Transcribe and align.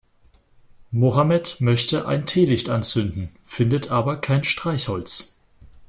Mohammed 0.89 1.57
möchte 1.61 2.07
ein 2.07 2.25
Teelicht 2.25 2.71
anzünden, 2.71 3.29
findet 3.45 3.91
aber 3.91 4.17
kein 4.19 4.43
Streichholz. 4.43 5.37